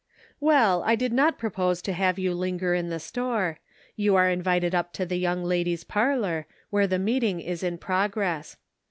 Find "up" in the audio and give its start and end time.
4.73-4.93